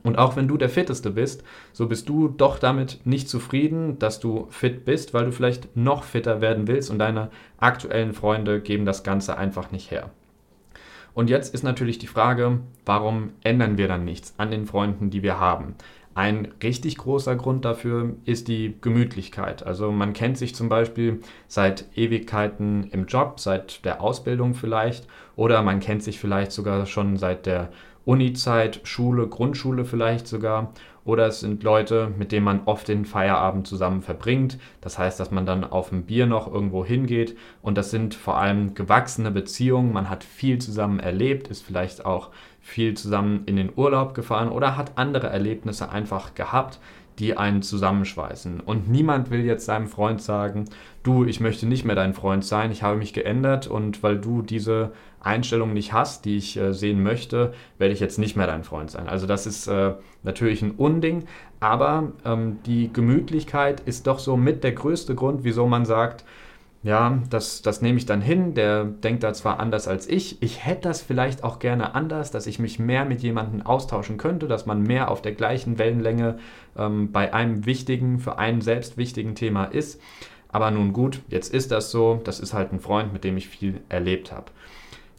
Und 0.02 0.16
auch 0.16 0.36
wenn 0.36 0.48
du 0.48 0.56
der 0.56 0.68
Fitteste 0.68 1.10
bist, 1.10 1.42
so 1.72 1.86
bist 1.86 2.08
du 2.08 2.28
doch 2.28 2.58
damit 2.58 3.00
nicht 3.04 3.28
zufrieden, 3.28 3.98
dass 3.98 4.20
du 4.20 4.46
fit 4.50 4.84
bist, 4.84 5.12
weil 5.12 5.24
du 5.26 5.32
vielleicht 5.32 5.76
noch 5.76 6.04
fitter 6.04 6.40
werden 6.40 6.68
willst 6.68 6.90
und 6.90 6.98
deine 6.98 7.30
aktuellen 7.58 8.12
Freunde 8.12 8.60
geben 8.60 8.84
das 8.84 9.02
Ganze 9.02 9.36
einfach 9.36 9.72
nicht 9.72 9.90
her. 9.90 10.10
Und 11.14 11.30
jetzt 11.30 11.52
ist 11.52 11.64
natürlich 11.64 11.98
die 11.98 12.06
Frage, 12.06 12.60
warum 12.86 13.30
ändern 13.42 13.76
wir 13.76 13.88
dann 13.88 14.04
nichts 14.04 14.34
an 14.38 14.52
den 14.52 14.66
Freunden, 14.66 15.10
die 15.10 15.24
wir 15.24 15.40
haben? 15.40 15.74
Ein 16.18 16.48
richtig 16.64 16.96
großer 16.96 17.36
Grund 17.36 17.64
dafür 17.64 18.16
ist 18.24 18.48
die 18.48 18.74
Gemütlichkeit. 18.80 19.64
Also 19.64 19.92
man 19.92 20.14
kennt 20.14 20.36
sich 20.36 20.52
zum 20.52 20.68
Beispiel 20.68 21.20
seit 21.46 21.84
Ewigkeiten 21.96 22.88
im 22.90 23.06
Job, 23.06 23.38
seit 23.38 23.84
der 23.84 24.00
Ausbildung 24.00 24.54
vielleicht, 24.54 25.06
oder 25.36 25.62
man 25.62 25.78
kennt 25.78 26.02
sich 26.02 26.18
vielleicht 26.18 26.50
sogar 26.50 26.86
schon 26.86 27.18
seit 27.18 27.46
der 27.46 27.70
Uni-Zeit, 28.04 28.80
Schule, 28.82 29.28
Grundschule 29.28 29.84
vielleicht 29.84 30.26
sogar. 30.26 30.72
Oder 31.04 31.28
es 31.28 31.38
sind 31.38 31.62
Leute, 31.62 32.12
mit 32.18 32.32
denen 32.32 32.44
man 32.44 32.62
oft 32.64 32.88
den 32.88 33.04
Feierabend 33.04 33.68
zusammen 33.68 34.02
verbringt. 34.02 34.58
Das 34.80 34.98
heißt, 34.98 35.20
dass 35.20 35.30
man 35.30 35.46
dann 35.46 35.62
auf 35.62 35.92
ein 35.92 36.02
Bier 36.02 36.26
noch 36.26 36.52
irgendwo 36.52 36.84
hingeht. 36.84 37.36
Und 37.62 37.78
das 37.78 37.92
sind 37.92 38.16
vor 38.16 38.38
allem 38.38 38.74
gewachsene 38.74 39.30
Beziehungen. 39.30 39.92
Man 39.92 40.10
hat 40.10 40.24
viel 40.24 40.58
zusammen 40.58 40.98
erlebt, 40.98 41.46
ist 41.48 41.64
vielleicht 41.64 42.04
auch 42.04 42.30
viel 42.68 42.92
zusammen 42.94 43.44
in 43.46 43.56
den 43.56 43.70
Urlaub 43.74 44.14
gefahren 44.14 44.50
oder 44.50 44.76
hat 44.76 44.92
andere 44.96 45.28
Erlebnisse 45.28 45.90
einfach 45.90 46.34
gehabt, 46.34 46.78
die 47.18 47.36
einen 47.36 47.62
zusammenschweißen. 47.62 48.60
Und 48.60 48.90
niemand 48.90 49.30
will 49.30 49.44
jetzt 49.44 49.64
seinem 49.64 49.88
Freund 49.88 50.20
sagen, 50.20 50.66
du, 51.02 51.24
ich 51.24 51.40
möchte 51.40 51.66
nicht 51.66 51.86
mehr 51.86 51.96
dein 51.96 52.12
Freund 52.12 52.44
sein, 52.44 52.70
ich 52.70 52.82
habe 52.82 52.98
mich 52.98 53.14
geändert 53.14 53.66
und 53.66 54.02
weil 54.02 54.18
du 54.18 54.42
diese 54.42 54.92
Einstellung 55.18 55.72
nicht 55.72 55.94
hast, 55.94 56.26
die 56.26 56.36
ich 56.36 56.58
äh, 56.58 56.74
sehen 56.74 57.02
möchte, 57.02 57.54
werde 57.78 57.94
ich 57.94 58.00
jetzt 58.00 58.18
nicht 58.18 58.36
mehr 58.36 58.46
dein 58.46 58.64
Freund 58.64 58.90
sein. 58.90 59.08
Also 59.08 59.26
das 59.26 59.46
ist 59.46 59.66
äh, 59.66 59.94
natürlich 60.22 60.60
ein 60.60 60.72
Unding, 60.72 61.24
aber 61.60 62.12
ähm, 62.26 62.58
die 62.66 62.92
Gemütlichkeit 62.92 63.80
ist 63.80 64.06
doch 64.06 64.18
so 64.18 64.36
mit 64.36 64.62
der 64.62 64.72
größte 64.72 65.14
Grund, 65.14 65.42
wieso 65.42 65.66
man 65.66 65.86
sagt, 65.86 66.24
ja, 66.88 67.22
das, 67.28 67.60
das 67.60 67.82
nehme 67.82 67.98
ich 67.98 68.06
dann 68.06 68.22
hin. 68.22 68.54
Der 68.54 68.84
denkt 68.84 69.22
da 69.22 69.34
zwar 69.34 69.60
anders 69.60 69.86
als 69.86 70.08
ich. 70.08 70.42
Ich 70.42 70.64
hätte 70.64 70.88
das 70.88 71.02
vielleicht 71.02 71.44
auch 71.44 71.58
gerne 71.58 71.94
anders, 71.94 72.30
dass 72.30 72.46
ich 72.46 72.58
mich 72.58 72.78
mehr 72.78 73.04
mit 73.04 73.20
jemandem 73.20 73.60
austauschen 73.60 74.16
könnte, 74.16 74.48
dass 74.48 74.64
man 74.64 74.82
mehr 74.82 75.10
auf 75.10 75.20
der 75.20 75.32
gleichen 75.32 75.76
Wellenlänge 75.76 76.38
ähm, 76.78 77.12
bei 77.12 77.34
einem 77.34 77.66
wichtigen, 77.66 78.18
für 78.20 78.38
einen 78.38 78.62
selbst 78.62 78.96
wichtigen 78.96 79.34
Thema 79.34 79.64
ist. 79.64 80.00
Aber 80.48 80.70
nun 80.70 80.94
gut, 80.94 81.20
jetzt 81.28 81.52
ist 81.52 81.72
das 81.72 81.90
so. 81.90 82.22
Das 82.24 82.40
ist 82.40 82.54
halt 82.54 82.72
ein 82.72 82.80
Freund, 82.80 83.12
mit 83.12 83.22
dem 83.22 83.36
ich 83.36 83.48
viel 83.48 83.82
erlebt 83.90 84.32
habe. 84.32 84.46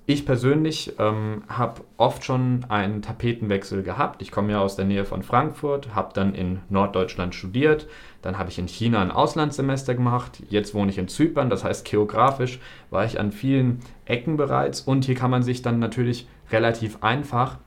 Ich 0.09 0.25
persönlich 0.25 0.93
ähm, 0.97 1.43
habe 1.47 1.81
oft 1.97 2.25
schon 2.25 2.65
einen 2.67 3.03
Tapetenwechsel 3.03 3.83
gehabt. 3.83 4.23
Ich 4.23 4.31
komme 4.31 4.53
ja 4.53 4.59
aus 4.59 4.75
der 4.75 4.85
Nähe 4.85 5.05
von 5.05 5.21
Frankfurt, 5.21 5.93
habe 5.93 6.15
dann 6.15 6.33
in 6.33 6.61
Norddeutschland 6.67 7.35
studiert, 7.35 7.87
dann 8.23 8.39
habe 8.39 8.49
ich 8.49 8.57
in 8.57 8.67
China 8.67 9.03
ein 9.03 9.11
Auslandssemester 9.11 9.93
gemacht, 9.93 10.41
jetzt 10.49 10.73
wohne 10.73 10.89
ich 10.89 10.97
in 10.97 11.09
Zypern, 11.09 11.51
das 11.51 11.63
heißt 11.63 11.85
geografisch 11.85 12.59
war 12.89 13.05
ich 13.05 13.19
an 13.19 13.31
vielen 13.31 13.81
Ecken 14.05 14.35
bereits 14.35 14.81
und 14.81 15.05
hier 15.05 15.13
kann 15.13 15.29
man 15.29 15.43
sich 15.43 15.61
dann 15.61 15.77
natürlich 15.77 16.27
relativ 16.49 17.03
einfach 17.03 17.59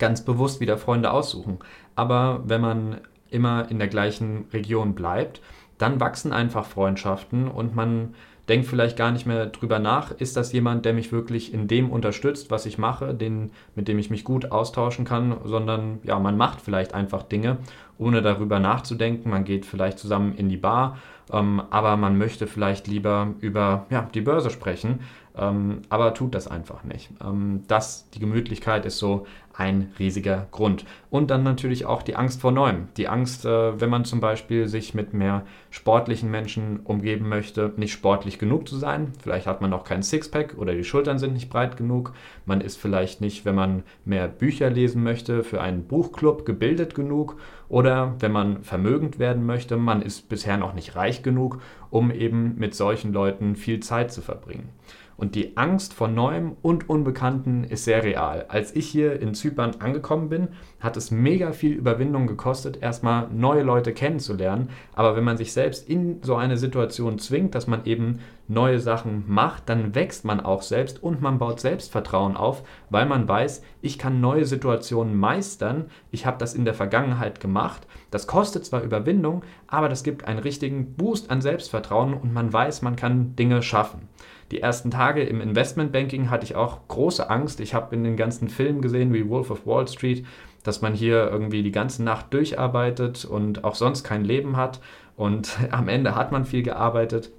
ganz 0.00 0.24
bewusst 0.24 0.58
wieder 0.58 0.78
Freunde 0.78 1.12
aussuchen. 1.12 1.58
Aber 1.94 2.42
wenn 2.44 2.60
man 2.60 3.00
immer 3.30 3.70
in 3.70 3.78
der 3.78 3.86
gleichen 3.86 4.46
Region 4.52 4.96
bleibt, 4.96 5.40
dann 5.78 6.00
wachsen 6.00 6.32
einfach 6.32 6.66
Freundschaften 6.66 7.46
und 7.46 7.76
man 7.76 8.16
denke 8.48 8.66
vielleicht 8.66 8.96
gar 8.96 9.10
nicht 9.10 9.26
mehr 9.26 9.46
drüber 9.46 9.78
nach, 9.78 10.12
ist 10.12 10.36
das 10.36 10.52
jemand, 10.52 10.84
der 10.84 10.94
mich 10.94 11.12
wirklich 11.12 11.52
in 11.52 11.68
dem 11.68 11.90
unterstützt, 11.90 12.50
was 12.50 12.66
ich 12.66 12.78
mache, 12.78 13.14
den, 13.14 13.50
mit 13.74 13.88
dem 13.88 13.98
ich 13.98 14.10
mich 14.10 14.24
gut 14.24 14.50
austauschen 14.50 15.04
kann, 15.04 15.36
sondern 15.44 15.98
ja, 16.04 16.18
man 16.18 16.36
macht 16.36 16.60
vielleicht 16.60 16.94
einfach 16.94 17.22
Dinge, 17.22 17.58
ohne 17.98 18.22
darüber 18.22 18.58
nachzudenken. 18.58 19.30
Man 19.30 19.44
geht 19.44 19.66
vielleicht 19.66 19.98
zusammen 19.98 20.34
in 20.34 20.48
die 20.48 20.56
Bar, 20.56 20.98
ähm, 21.32 21.62
aber 21.70 21.96
man 21.96 22.16
möchte 22.16 22.46
vielleicht 22.46 22.86
lieber 22.86 23.34
über 23.40 23.86
ja, 23.90 24.08
die 24.14 24.22
Börse 24.22 24.50
sprechen, 24.50 25.00
ähm, 25.38 25.82
aber 25.88 26.14
tut 26.14 26.34
das 26.34 26.48
einfach 26.48 26.84
nicht. 26.84 27.10
Ähm, 27.24 27.62
das, 27.68 28.10
die 28.10 28.18
Gemütlichkeit 28.18 28.84
ist 28.84 28.98
so 28.98 29.26
ein 29.58 29.92
riesiger 29.98 30.46
Grund. 30.52 30.84
Und 31.10 31.30
dann 31.30 31.42
natürlich 31.42 31.84
auch 31.84 32.02
die 32.02 32.14
Angst 32.14 32.40
vor 32.40 32.52
Neuem. 32.52 32.88
Die 32.96 33.08
Angst, 33.08 33.44
äh, 33.44 33.80
wenn 33.80 33.90
man 33.90 34.04
zum 34.04 34.20
Beispiel 34.20 34.68
sich 34.68 34.94
mit 34.94 35.14
mehr 35.14 35.44
sportlichen 35.70 36.30
Menschen 36.30 36.80
umgeben 36.84 37.28
möchte, 37.28 37.72
nicht 37.76 37.92
sportlich 37.92 38.38
genug 38.38 38.68
zu 38.68 38.76
sein. 38.76 39.12
Vielleicht 39.20 39.48
hat 39.48 39.60
man 39.60 39.72
auch 39.72 39.82
kein 39.82 40.04
Sixpack 40.04 40.56
oder 40.58 40.74
die 40.74 40.84
Schultern 40.84 41.18
sind 41.18 41.32
nicht 41.32 41.50
breit 41.50 41.76
genug. 41.76 42.12
Man 42.46 42.60
ist 42.60 42.76
vielleicht 42.76 43.20
nicht, 43.20 43.44
wenn 43.44 43.56
man 43.56 43.82
mehr 44.04 44.28
Bücher 44.28 44.70
lesen 44.70 45.02
möchte, 45.02 45.42
für 45.42 45.60
einen 45.60 45.84
Buchclub 45.84 46.46
gebildet 46.46 46.94
genug. 46.94 47.36
Oder 47.68 48.14
wenn 48.20 48.32
man 48.32 48.62
vermögend 48.62 49.18
werden 49.18 49.44
möchte, 49.44 49.76
man 49.76 50.02
ist 50.02 50.28
bisher 50.28 50.56
noch 50.56 50.72
nicht 50.72 50.94
reich 50.94 51.22
genug, 51.24 51.60
um 51.90 52.12
eben 52.12 52.54
mit 52.58 52.76
solchen 52.76 53.12
Leuten 53.12 53.56
viel 53.56 53.80
Zeit 53.80 54.12
zu 54.12 54.22
verbringen. 54.22 54.70
Und 55.18 55.34
die 55.34 55.56
Angst 55.56 55.94
vor 55.94 56.06
Neuem 56.06 56.56
und 56.62 56.88
Unbekannten 56.88 57.64
ist 57.64 57.84
sehr 57.84 58.04
real. 58.04 58.46
Als 58.48 58.76
ich 58.76 58.86
hier 58.86 59.20
in 59.20 59.34
Zypern 59.34 59.72
angekommen 59.80 60.28
bin, 60.28 60.48
hat 60.78 60.96
es 60.96 61.10
mega 61.10 61.50
viel 61.50 61.72
Überwindung 61.72 62.28
gekostet, 62.28 62.80
erstmal 62.80 63.26
neue 63.32 63.64
Leute 63.64 63.92
kennenzulernen. 63.92 64.70
Aber 64.94 65.16
wenn 65.16 65.24
man 65.24 65.36
sich 65.36 65.52
selbst 65.52 65.88
in 65.88 66.22
so 66.22 66.36
eine 66.36 66.56
Situation 66.56 67.18
zwingt, 67.18 67.56
dass 67.56 67.66
man 67.66 67.84
eben 67.84 68.20
neue 68.46 68.78
Sachen 68.78 69.24
macht, 69.26 69.68
dann 69.68 69.96
wächst 69.96 70.24
man 70.24 70.38
auch 70.38 70.62
selbst 70.62 71.02
und 71.02 71.20
man 71.20 71.40
baut 71.40 71.58
Selbstvertrauen 71.58 72.36
auf, 72.36 72.62
weil 72.88 73.04
man 73.04 73.26
weiß, 73.26 73.62
ich 73.82 73.98
kann 73.98 74.20
neue 74.20 74.44
Situationen 74.44 75.18
meistern. 75.18 75.86
Ich 76.12 76.26
habe 76.26 76.38
das 76.38 76.54
in 76.54 76.64
der 76.64 76.74
Vergangenheit 76.74 77.40
gemacht. 77.40 77.88
Das 78.12 78.28
kostet 78.28 78.64
zwar 78.64 78.84
Überwindung, 78.84 79.42
aber 79.66 79.88
das 79.88 80.04
gibt 80.04 80.26
einen 80.28 80.38
richtigen 80.38 80.94
Boost 80.94 81.32
an 81.32 81.40
Selbstvertrauen 81.40 82.14
und 82.14 82.32
man 82.32 82.52
weiß, 82.52 82.82
man 82.82 82.94
kann 82.94 83.34
Dinge 83.34 83.62
schaffen. 83.62 84.08
Die 84.50 84.60
ersten 84.60 84.90
Tage 84.90 85.22
im 85.22 85.40
Investmentbanking 85.40 86.30
hatte 86.30 86.44
ich 86.44 86.56
auch 86.56 86.88
große 86.88 87.28
Angst. 87.28 87.60
Ich 87.60 87.74
habe 87.74 87.94
in 87.94 88.04
den 88.04 88.16
ganzen 88.16 88.48
Filmen 88.48 88.80
gesehen, 88.80 89.12
wie 89.12 89.28
Wolf 89.28 89.50
of 89.50 89.66
Wall 89.66 89.86
Street, 89.86 90.24
dass 90.62 90.80
man 90.80 90.94
hier 90.94 91.28
irgendwie 91.30 91.62
die 91.62 91.72
ganze 91.72 92.02
Nacht 92.02 92.32
durcharbeitet 92.32 93.24
und 93.24 93.64
auch 93.64 93.74
sonst 93.74 94.04
kein 94.04 94.24
Leben 94.24 94.56
hat. 94.56 94.80
Und 95.16 95.58
am 95.70 95.88
Ende 95.88 96.14
hat 96.14 96.32
man 96.32 96.44
viel 96.44 96.62
gearbeitet. 96.62 97.30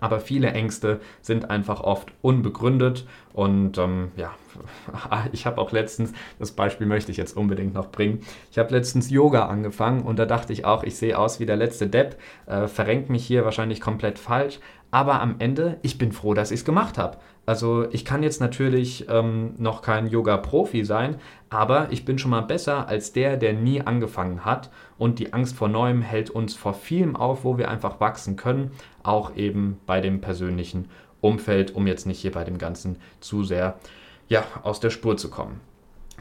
Aber 0.00 0.20
viele 0.20 0.52
Ängste 0.52 1.00
sind 1.20 1.50
einfach 1.50 1.80
oft 1.80 2.12
unbegründet. 2.22 3.06
Und 3.32 3.78
ähm, 3.78 4.12
ja, 4.16 4.34
ich 5.32 5.46
habe 5.46 5.60
auch 5.60 5.72
letztens, 5.72 6.12
das 6.38 6.52
Beispiel 6.52 6.86
möchte 6.86 7.10
ich 7.10 7.16
jetzt 7.16 7.36
unbedingt 7.36 7.74
noch 7.74 7.90
bringen, 7.90 8.20
ich 8.50 8.58
habe 8.58 8.72
letztens 8.72 9.10
Yoga 9.10 9.46
angefangen 9.46 10.02
und 10.02 10.18
da 10.18 10.26
dachte 10.26 10.52
ich 10.52 10.64
auch, 10.64 10.84
ich 10.84 10.96
sehe 10.96 11.18
aus 11.18 11.40
wie 11.40 11.46
der 11.46 11.56
letzte 11.56 11.88
Depp, 11.88 12.16
äh, 12.46 12.68
verrenkt 12.68 13.10
mich 13.10 13.26
hier 13.26 13.44
wahrscheinlich 13.44 13.80
komplett 13.80 14.18
falsch. 14.18 14.60
Aber 14.90 15.20
am 15.20 15.36
Ende, 15.40 15.78
ich 15.82 15.98
bin 15.98 16.12
froh, 16.12 16.34
dass 16.34 16.52
ich 16.52 16.60
es 16.60 16.64
gemacht 16.64 16.98
habe. 16.98 17.18
Also 17.46 17.86
ich 17.90 18.04
kann 18.04 18.22
jetzt 18.22 18.40
natürlich 18.40 19.06
ähm, 19.08 19.54
noch 19.58 19.82
kein 19.82 20.06
Yoga-Profi 20.06 20.84
sein, 20.84 21.16
aber 21.50 21.88
ich 21.90 22.04
bin 22.04 22.18
schon 22.18 22.30
mal 22.30 22.40
besser 22.40 22.88
als 22.88 23.12
der, 23.12 23.36
der 23.36 23.52
nie 23.52 23.82
angefangen 23.82 24.44
hat. 24.44 24.70
Und 24.96 25.18
die 25.18 25.32
Angst 25.32 25.54
vor 25.56 25.68
Neuem 25.68 26.00
hält 26.00 26.30
uns 26.30 26.54
vor 26.54 26.72
vielem 26.72 27.16
auf, 27.16 27.44
wo 27.44 27.58
wir 27.58 27.70
einfach 27.70 28.00
wachsen 28.00 28.36
können, 28.36 28.70
auch 29.02 29.36
eben 29.36 29.78
bei 29.86 30.00
dem 30.00 30.20
persönlichen 30.20 30.88
Umfeld, 31.20 31.74
um 31.74 31.86
jetzt 31.86 32.06
nicht 32.06 32.20
hier 32.20 32.32
bei 32.32 32.44
dem 32.44 32.58
Ganzen 32.58 32.96
zu 33.20 33.44
sehr 33.44 33.78
ja, 34.28 34.44
aus 34.62 34.80
der 34.80 34.90
Spur 34.90 35.16
zu 35.16 35.28
kommen. 35.28 35.60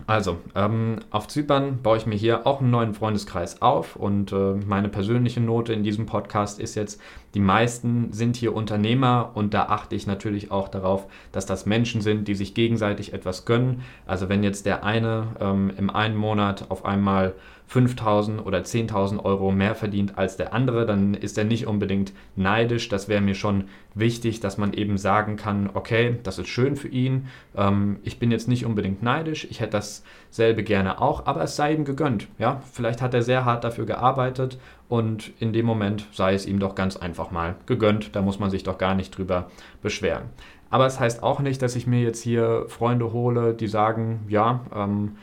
Also, 0.06 0.38
ähm, 0.56 0.98
auf 1.12 1.28
Zypern 1.28 1.82
baue 1.82 1.98
ich 1.98 2.06
mir 2.06 2.16
hier 2.16 2.46
auch 2.46 2.60
einen 2.60 2.72
neuen 2.72 2.94
Freundeskreis 2.94 3.62
auf 3.62 3.96
und 3.96 4.32
äh, 4.34 4.54
meine 4.66 4.90
persönliche 4.90 5.40
Note 5.40 5.72
in 5.72 5.84
diesem 5.84 6.06
Podcast 6.06 6.60
ist 6.60 6.76
jetzt, 6.76 7.00
die 7.34 7.40
meisten 7.40 8.12
sind 8.12 8.36
hier 8.36 8.54
Unternehmer 8.54 9.32
und 9.34 9.54
da 9.54 9.64
achte 9.64 9.96
ich 9.96 10.06
natürlich 10.06 10.52
auch 10.52 10.68
darauf, 10.68 11.08
dass 11.32 11.46
das 11.46 11.66
Menschen 11.66 12.02
sind, 12.02 12.28
die 12.28 12.36
sich 12.36 12.54
gegenseitig 12.54 13.14
etwas 13.14 13.46
gönnen. 13.46 13.82
Also 14.06 14.30
wenn 14.30 14.44
jetzt 14.44 14.66
der 14.66 14.84
eine 14.84 15.28
ähm, 15.40 15.72
im 15.78 15.90
einen 15.90 16.18
Monat 16.18 16.66
auf 16.70 16.86
einmal 16.86 17.34
5.000 17.74 18.42
oder 18.44 18.60
10.000 18.60 19.24
Euro 19.24 19.52
mehr 19.52 19.74
verdient 19.74 20.18
als 20.18 20.38
der 20.38 20.54
andere, 20.54 20.86
dann 20.86 21.16
ist 21.16 21.38
er 21.38 21.44
nicht 21.44 21.66
unbedingt 21.66 22.14
neidisch. 22.36 22.88
Das 22.88 23.08
wäre 23.08 23.22
mir 23.22 23.34
schon 23.34 23.66
wichtig, 23.96 24.40
dass 24.40 24.60
man 24.60 24.74
eben 24.74 24.98
sagen 25.00 25.38
kann, 25.38 25.72
okay, 25.74 26.20
das 26.22 26.38
ist 26.38 26.50
schön 26.50 26.76
für 26.76 26.88
ihn. 26.88 27.28
Ähm, 27.56 27.98
ich 28.04 28.20
bin 28.20 28.30
jetzt 28.30 28.48
nicht 28.48 28.66
unbedingt 28.66 29.02
neidisch. 29.02 29.48
Ich 29.50 29.60
hätte 29.60 29.72
dasselbe 29.72 30.64
gerne 30.64 31.02
auch, 31.02 31.26
aber 31.26 31.42
es 31.42 31.56
sei 31.56 31.74
ihm 31.74 31.84
gegönnt. 31.84 32.28
Ja, 32.38 32.62
vielleicht 32.72 33.02
hat 33.02 33.16
er 33.16 33.24
sehr 33.24 33.44
hart 33.44 33.64
dafür 33.64 33.88
gearbeitet 33.88 34.60
und 34.88 35.32
in 35.40 35.52
dem 35.52 35.66
Moment 35.66 36.08
sei 36.12 36.36
es 36.36 36.46
ihm 36.46 36.60
doch 36.60 36.76
ganz 36.76 36.96
einfach 36.96 37.32
mal 37.32 37.56
gegönnt. 37.66 38.16
Da 38.16 38.22
muss 38.22 38.38
man 38.38 38.52
sich 38.52 38.64
doch 38.64 38.78
gar 38.78 38.94
nicht 38.94 39.18
drüber 39.18 39.50
beschweren. 39.82 40.26
Aber 40.70 40.86
es 40.86 41.00
heißt 41.00 41.24
auch 41.24 41.40
nicht, 41.40 41.62
dass 41.62 41.76
ich 41.76 41.88
mir 41.88 42.02
jetzt 42.02 42.22
hier 42.22 42.66
Freunde 42.68 43.14
hole, 43.14 43.54
die 43.54 43.68
sagen, 43.68 44.26
ja, 44.28 44.62
ähm, 44.76 45.18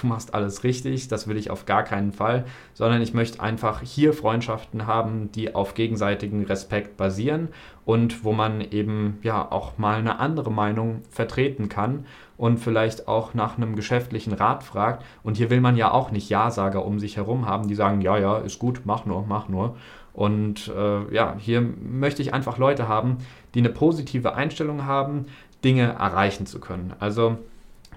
du 0.00 0.06
machst 0.06 0.34
alles 0.34 0.64
richtig, 0.64 1.08
das 1.08 1.28
will 1.28 1.36
ich 1.36 1.50
auf 1.50 1.66
gar 1.66 1.82
keinen 1.82 2.12
Fall, 2.12 2.44
sondern 2.74 3.02
ich 3.02 3.14
möchte 3.14 3.40
einfach 3.40 3.82
hier 3.82 4.12
Freundschaften 4.12 4.86
haben, 4.86 5.30
die 5.32 5.54
auf 5.54 5.74
gegenseitigen 5.74 6.44
Respekt 6.44 6.96
basieren 6.96 7.48
und 7.84 8.24
wo 8.24 8.32
man 8.32 8.60
eben 8.60 9.18
ja 9.22 9.50
auch 9.50 9.78
mal 9.78 9.98
eine 9.98 10.18
andere 10.18 10.50
Meinung 10.50 11.02
vertreten 11.10 11.68
kann 11.68 12.06
und 12.36 12.58
vielleicht 12.58 13.08
auch 13.08 13.34
nach 13.34 13.56
einem 13.56 13.76
geschäftlichen 13.76 14.32
Rat 14.32 14.62
fragt. 14.62 15.04
Und 15.22 15.36
hier 15.36 15.50
will 15.50 15.60
man 15.60 15.76
ja 15.76 15.90
auch 15.90 16.10
nicht 16.10 16.28
Ja-Sager 16.28 16.84
um 16.84 16.98
sich 16.98 17.16
herum 17.16 17.46
haben, 17.46 17.68
die 17.68 17.74
sagen, 17.74 18.00
ja, 18.00 18.18
ja, 18.18 18.38
ist 18.38 18.58
gut, 18.58 18.82
mach 18.84 19.06
nur, 19.06 19.24
mach 19.26 19.48
nur. 19.48 19.76
Und 20.12 20.72
äh, 20.74 21.14
ja, 21.14 21.36
hier 21.38 21.60
möchte 21.60 22.22
ich 22.22 22.32
einfach 22.32 22.58
Leute 22.58 22.88
haben, 22.88 23.18
die 23.54 23.58
eine 23.58 23.68
positive 23.68 24.34
Einstellung 24.34 24.86
haben, 24.86 25.26
Dinge 25.62 25.92
erreichen 25.98 26.46
zu 26.46 26.58
können. 26.58 26.94
Also 27.00 27.38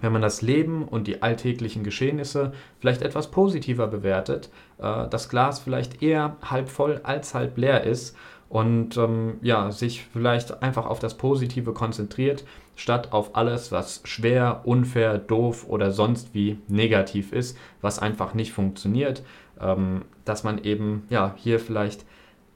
wenn 0.02 0.12
man 0.12 0.22
das 0.22 0.42
Leben 0.42 0.84
und 0.88 1.08
die 1.08 1.22
alltäglichen 1.22 1.84
Geschehnisse 1.84 2.54
vielleicht 2.80 3.02
etwas 3.02 3.32
positiver 3.32 3.88
bewertet, 3.88 4.50
äh, 4.80 5.08
das 5.10 5.30
Glas 5.30 5.60
vielleicht 5.60 6.02
eher 6.02 6.38
halb 6.44 6.70
voll 6.70 7.02
als 7.04 7.34
halb 7.34 7.58
leer 7.58 7.84
ist 7.84 8.16
und 8.50 8.98
ähm, 8.98 9.36
ja, 9.42 9.72
sich 9.72 10.06
vielleicht 10.12 10.64
einfach 10.64 10.86
auf 10.86 11.00
das 11.00 11.16
Positive 11.18 11.74
konzentriert, 11.74 12.44
statt 12.76 13.12
auf 13.12 13.36
alles, 13.36 13.72
was 13.72 14.02
schwer, 14.06 14.62
unfair, 14.64 15.18
doof 15.18 15.66
oder 15.68 15.92
sonst 15.92 16.34
wie 16.34 16.58
negativ 16.68 17.32
ist, 17.32 17.58
was 17.82 18.00
einfach 18.00 18.34
nicht 18.34 18.52
funktioniert, 18.52 19.24
ähm, 19.62 20.04
dass 20.26 20.44
man 20.44 20.64
eben 20.64 21.06
ja 21.10 21.34
hier 21.38 21.60
vielleicht 21.60 22.06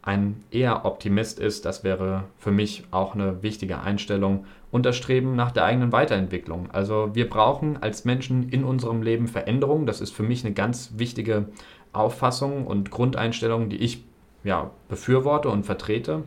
ein 0.04 0.44
eher 0.52 0.86
Optimist 0.86 1.40
ist, 1.40 1.66
das 1.66 1.84
wäre 1.84 2.26
für 2.38 2.52
mich 2.52 2.84
auch 2.92 3.16
eine 3.16 3.42
wichtige 3.42 3.80
Einstellung 3.80 4.46
und 4.70 4.86
das 4.86 4.98
Streben 4.98 5.36
nach 5.36 5.52
der 5.52 5.64
eigenen 5.64 5.94
Weiterentwicklung. 5.94 6.70
Also 6.72 7.12
wir 7.14 7.30
brauchen 7.30 7.82
als 7.82 8.04
Menschen 8.04 8.50
in 8.50 8.66
unserem 8.66 9.02
Leben 9.02 9.28
Veränderung. 9.28 9.86
Das 9.86 10.02
ist 10.02 10.12
für 10.12 10.24
mich 10.24 10.44
eine 10.44 10.54
ganz 10.54 10.94
wichtige 10.98 11.46
Auffassung 11.94 12.68
und 12.68 12.92
Grundeinstellung, 12.92 13.70
die 13.70 13.78
ich 13.78 14.04
ja, 14.44 14.72
befürworte 14.90 15.48
und 15.50 15.66
vertrete. 15.66 16.24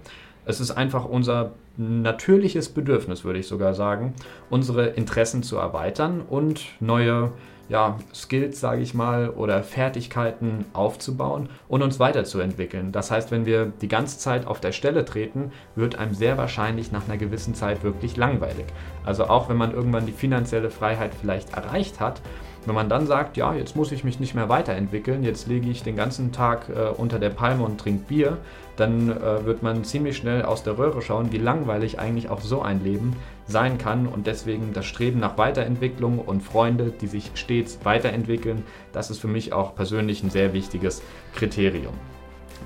Es 0.47 0.61
ist 0.61 0.71
einfach 0.71 1.05
unser 1.05 1.53
natürliches 1.77 2.71
Bedürfnis, 2.71 3.25
würde 3.25 3.41
ich 3.41 3.47
sogar 3.47 3.75
sagen, 3.75 4.15
unsere 4.49 4.87
Interessen 4.87 5.43
zu 5.43 5.57
erweitern 5.57 6.23
und 6.23 6.65
neue 6.81 7.33
ja, 7.69 7.99
Skills, 8.15 8.61
sage 8.61 8.83
ich 8.83 8.95
mal, 8.95 9.31
oder 9.31 9.63
Fertigkeiten 9.63 10.65
aufzubauen 10.73 11.49
und 11.69 11.83
uns 11.83 11.99
weiterzuentwickeln. 11.99 12.93
Das 12.93 13.11
heißt, 13.11 13.31
wenn 13.31 13.47
wir 13.47 13.73
die 13.81 13.89
ganze 13.89 14.19
Zeit 14.19 14.47
auf 14.47 14.61
der 14.61 14.73
Stelle 14.73 15.05
treten, 15.05 15.53
wird 15.75 15.99
einem 15.99 16.15
sehr 16.15 16.39
wahrscheinlich 16.39 16.93
nach 16.93 17.07
einer 17.09 17.17
gewissen 17.17 17.55
Zeit 17.55 17.83
wirklich 17.83 18.17
langweilig. 18.17 18.67
Also 19.05 19.25
auch 19.25 19.49
wenn 19.49 19.57
man 19.57 19.73
irgendwann 19.73 20.07
die 20.07 20.13
finanzielle 20.13 20.71
Freiheit 20.71 21.13
vielleicht 21.21 21.55
erreicht 21.55 22.01
hat, 22.01 22.21
wenn 22.67 22.75
man 22.75 22.89
dann 22.89 23.07
sagt, 23.07 23.37
ja, 23.37 23.55
jetzt 23.55 23.77
muss 23.77 23.93
ich 23.93 24.05
mich 24.05 24.21
nicht 24.21 24.35
mehr 24.35 24.49
weiterentwickeln, 24.49 25.23
jetzt 25.23 25.47
lege 25.47 25.71
ich 25.71 25.83
den 25.83 25.97
ganzen 25.97 26.33
Tag 26.33 26.69
äh, 26.69 26.89
unter 26.89 27.19
der 27.19 27.31
Palme 27.31 27.65
und 27.65 27.79
trinke 27.79 28.05
Bier, 28.07 28.39
dann 28.77 29.11
äh, 29.11 29.45
wird 29.45 29.63
man 29.63 29.85
ziemlich 29.85 30.17
schnell 30.17 30.43
aus 30.43 30.63
der 30.63 30.77
Röhre 30.77 31.01
schauen, 31.01 31.33
wie 31.33 31.39
langweilig 31.39 31.99
eigentlich 31.99 32.29
auch 32.29 32.41
so 32.41 32.63
ein 32.63 32.83
Leben 32.83 33.15
sein 33.47 33.79
kann 33.79 34.07
und 34.07 34.27
deswegen 34.27 34.73
das 34.73 34.85
Streben 34.85 35.21
nach 35.21 35.39
Weiterentwicklung 35.39 36.19
und 36.19 36.43
Freunde, 36.43 36.93
die 37.01 37.07
sich 37.07 37.31
stets 37.35 37.79
weiterentwickeln, 37.85 38.65
das 38.93 39.11
ist 39.11 39.21
für 39.21 39.29
mich 39.29 39.53
auch 39.53 39.75
persönlich 39.77 40.23
ein 40.23 40.31
sehr 40.31 40.53
wichtiges 40.53 41.03
Kriterium. 41.35 41.95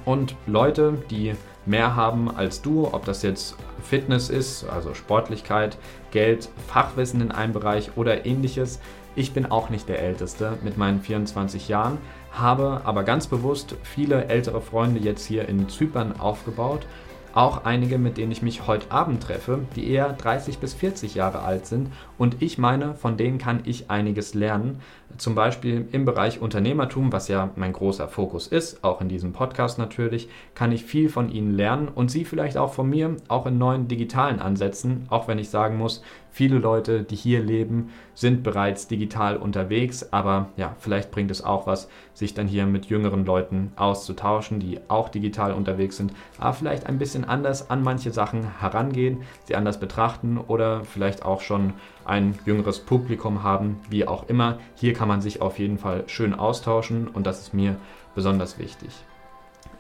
Und 0.07 0.35
Leute, 0.47 0.95
die 1.11 1.35
mehr 1.67 1.95
haben 1.95 2.35
als 2.35 2.63
du, 2.63 2.89
ob 2.91 3.05
das 3.05 3.23
jetzt 3.23 3.57
Fitness 3.83 4.31
ist, 4.31 4.65
also 4.65 4.95
Sportlichkeit, 4.95 5.77
Geld, 6.11 6.49
Fachwissen 6.69 7.21
in 7.21 7.33
einem 7.33 7.53
Bereich 7.53 7.91
oder 7.97 8.25
ähnliches, 8.25 8.81
ich 9.17 9.33
bin 9.33 9.47
auch 9.47 9.71
nicht 9.71 9.89
der 9.89 10.01
Älteste 10.01 10.59
mit 10.63 10.77
meinen 10.77 11.01
24 11.01 11.69
Jahren, 11.69 11.99
habe 12.33 12.83
aber 12.85 13.03
ganz 13.03 13.27
bewusst 13.27 13.77
viele 13.83 14.27
ältere 14.27 14.61
Freunde 14.61 15.01
jetzt 15.01 15.27
hier 15.27 15.49
in 15.49 15.69
Zypern 15.69 16.21
aufgebaut 16.21 16.87
auch 17.33 17.65
einige, 17.65 17.99
mit 17.99 18.17
denen 18.17 18.33
ich 18.33 18.43
mich 18.43 18.67
heute 18.67 18.91
Abend 18.91 19.23
treffe, 19.23 19.61
die 19.77 19.89
eher 19.89 20.13
30 20.13 20.59
bis 20.59 20.75
40 20.75 21.15
Jahre 21.15 21.43
alt 21.43 21.67
sind. 21.67 21.93
Und 22.19 22.43
ich 22.43 22.59
meine, 22.59 22.95
von 22.95 23.17
denen 23.17 23.39
kann 23.39 23.61
ich 23.65 23.89
einiges 23.89 24.35
lernen. 24.35 24.81
Zum 25.19 25.35
Beispiel 25.35 25.89
im 25.93 26.05
Bereich 26.05 26.41
Unternehmertum, 26.41 27.13
was 27.13 27.29
ja 27.29 27.51
mein 27.57 27.73
großer 27.73 28.09
Fokus 28.09 28.47
ist, 28.47 28.83
auch 28.85 29.01
in 29.01 29.09
diesem 29.09 29.33
Podcast 29.33 29.79
natürlich, 29.79 30.29
kann 30.55 30.73
ich 30.73 30.85
viel 30.85 31.09
von 31.09 31.31
ihnen 31.31 31.55
lernen 31.55 31.89
und 31.89 32.11
sie 32.11 32.25
vielleicht 32.25 32.57
auch 32.57 32.73
von 32.73 32.89
mir, 32.89 33.17
auch 33.29 33.47
in 33.47 33.59
neuen 33.59 33.89
digitalen 33.89 34.41
Ansätzen, 34.41 35.07
auch 35.11 35.29
wenn 35.29 35.39
ich 35.39 35.51
sagen 35.51 35.77
muss, 35.77 36.03
viele 36.31 36.59
Leute, 36.59 37.03
die 37.03 37.17
hier 37.17 37.43
leben, 37.43 37.91
sind 38.15 38.43
bereits 38.43 38.87
digital 38.87 39.37
unterwegs, 39.37 40.13
aber 40.13 40.49
ja, 40.57 40.75
vielleicht 40.79 41.11
bringt 41.11 41.31
es 41.31 41.43
auch 41.43 41.67
was, 41.67 41.89
sich 42.15 42.35
dann 42.35 42.47
hier 42.47 42.67
mit 42.67 42.87
jüngeren 42.87 43.25
Leuten 43.25 43.73
auszutauschen, 43.77 44.61
die 44.61 44.79
auch 44.89 45.09
digital 45.09 45.53
unterwegs 45.53 45.97
sind, 45.97 46.13
aber 46.39 46.53
vielleicht 46.55 46.87
ein 46.87 46.99
bisschen 46.99 47.25
anders 47.25 47.71
an 47.71 47.83
manche 47.83 48.11
Sachen 48.11 48.61
herangehen, 48.61 49.23
sie 49.45 49.57
anders 49.57 49.81
betrachten 49.81 50.39
oder 50.39 50.85
vielleicht 50.85 51.25
auch 51.25 51.41
schon 51.41 51.75
ein 52.11 52.39
jüngeres 52.45 52.81
Publikum 52.81 53.43
haben, 53.45 53.81
wie 53.89 54.07
auch 54.07 54.29
immer. 54.29 54.59
Hier 54.75 54.93
kann 54.93 55.09
man 55.09 55.23
sich 55.23 55.41
auf 55.41 55.59
jeden 55.59 55.79
Fall 55.79 56.05
schön 56.09 56.35
austauschen 56.35 57.09
und 57.09 57.27
das 57.27 57.41
ist 57.41 57.55
mir 57.55 57.77
besonders 58.15 58.59
wichtig. 58.59 58.91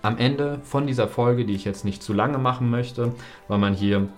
Am 0.03 0.17
Ende 0.17 0.61
von 0.63 0.87
dieser 0.87 1.09
Folge, 1.09 1.45
die 1.45 1.55
ich 1.55 1.65
jetzt 1.65 1.85
nicht 1.85 2.03
zu 2.03 2.13
lange 2.13 2.39
machen 2.39 2.71
möchte, 2.71 3.13
weil 3.49 3.59
man 3.59 3.75
hier 3.75 4.09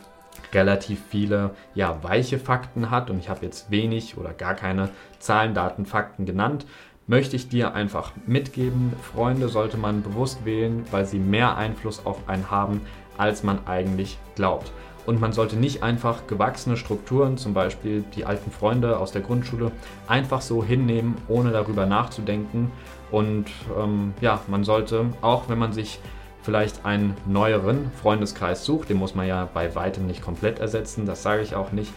relativ 0.52 1.00
viele 1.08 1.50
ja, 1.74 2.02
weiche 2.02 2.38
Fakten 2.38 2.90
hat 2.90 3.10
und 3.10 3.18
ich 3.18 3.28
habe 3.28 3.44
jetzt 3.44 3.70
wenig 3.70 4.18
oder 4.18 4.32
gar 4.32 4.54
keine 4.54 4.90
Zahlen, 5.18 5.54
Daten, 5.54 5.86
Fakten 5.86 6.26
genannt, 6.26 6.66
möchte 7.06 7.34
ich 7.34 7.48
dir 7.48 7.74
einfach 7.74 8.12
mitgeben, 8.26 8.92
Freunde 9.14 9.48
sollte 9.48 9.78
man 9.78 10.02
bewusst 10.02 10.44
wählen, 10.44 10.84
weil 10.90 11.06
sie 11.06 11.18
mehr 11.18 11.56
Einfluss 11.56 12.04
auf 12.06 12.28
einen 12.28 12.50
haben, 12.50 12.82
als 13.16 13.42
man 13.42 13.66
eigentlich 13.66 14.18
glaubt. 14.36 14.70
Und 15.04 15.20
man 15.20 15.32
sollte 15.32 15.56
nicht 15.56 15.82
einfach 15.82 16.26
gewachsene 16.26 16.76
Strukturen, 16.76 17.36
zum 17.36 17.54
Beispiel 17.54 18.04
die 18.14 18.24
alten 18.24 18.50
Freunde 18.50 18.98
aus 18.98 19.12
der 19.12 19.22
Grundschule, 19.22 19.72
einfach 20.06 20.40
so 20.40 20.62
hinnehmen, 20.62 21.16
ohne 21.28 21.50
darüber 21.50 21.86
nachzudenken. 21.86 22.70
Und 23.10 23.46
ähm, 23.78 24.14
ja, 24.20 24.40
man 24.46 24.64
sollte, 24.64 25.06
auch 25.20 25.48
wenn 25.48 25.58
man 25.58 25.72
sich 25.72 25.98
vielleicht 26.42 26.84
einen 26.84 27.16
neueren 27.26 27.90
Freundeskreis 28.00 28.64
sucht, 28.64 28.90
den 28.90 28.96
muss 28.96 29.14
man 29.14 29.26
ja 29.26 29.48
bei 29.52 29.74
weitem 29.74 30.06
nicht 30.06 30.22
komplett 30.22 30.58
ersetzen, 30.58 31.06
das 31.06 31.22
sage 31.22 31.42
ich 31.42 31.54
auch 31.54 31.72
nicht. 31.72 31.92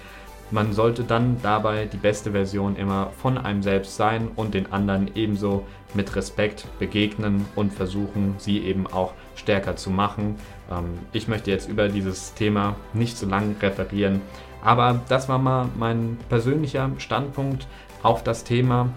Man 0.51 0.73
sollte 0.73 1.03
dann 1.03 1.37
dabei 1.41 1.85
die 1.85 1.97
beste 1.97 2.31
Version 2.31 2.75
immer 2.75 3.11
von 3.17 3.37
einem 3.37 3.63
selbst 3.63 3.95
sein 3.95 4.29
und 4.35 4.53
den 4.53 4.71
anderen 4.71 5.09
ebenso 5.15 5.65
mit 5.93 6.15
Respekt 6.15 6.67
begegnen 6.77 7.45
und 7.55 7.73
versuchen, 7.73 8.35
sie 8.37 8.59
eben 8.59 8.85
auch 8.87 9.13
stärker 9.35 9.75
zu 9.75 9.89
machen. 9.89 10.35
Ähm, 10.71 10.99
ich 11.13 11.27
möchte 11.27 11.51
jetzt 11.51 11.67
über 11.67 11.87
dieses 11.89 12.33
Thema 12.35 12.75
nicht 12.93 13.17
so 13.17 13.27
lange 13.27 13.55
referieren, 13.61 14.21
aber 14.63 15.01
das 15.09 15.29
war 15.29 15.37
mal 15.37 15.67
mein 15.77 16.17
persönlicher 16.29 16.89
Standpunkt 16.97 17.67
auf 18.03 18.23
das 18.23 18.43
Thema. 18.43 18.89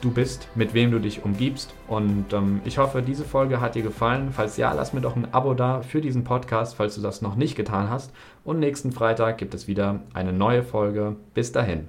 Du 0.00 0.10
bist, 0.10 0.48
mit 0.54 0.72
wem 0.72 0.90
du 0.92 0.98
dich 0.98 1.24
umgibst. 1.24 1.74
Und 1.86 2.32
ähm, 2.32 2.62
ich 2.64 2.78
hoffe, 2.78 3.02
diese 3.02 3.24
Folge 3.24 3.60
hat 3.60 3.74
dir 3.74 3.82
gefallen. 3.82 4.30
Falls 4.32 4.56
ja, 4.56 4.72
lass 4.72 4.94
mir 4.94 5.02
doch 5.02 5.14
ein 5.14 5.34
Abo 5.34 5.52
da 5.52 5.82
für 5.82 6.00
diesen 6.00 6.24
Podcast, 6.24 6.76
falls 6.76 6.94
du 6.94 7.02
das 7.02 7.20
noch 7.20 7.36
nicht 7.36 7.54
getan 7.54 7.90
hast. 7.90 8.12
Und 8.50 8.58
nächsten 8.58 8.90
Freitag 8.90 9.38
gibt 9.38 9.54
es 9.54 9.68
wieder 9.68 10.00
eine 10.12 10.32
neue 10.32 10.64
Folge. 10.64 11.14
Bis 11.34 11.52
dahin. 11.52 11.86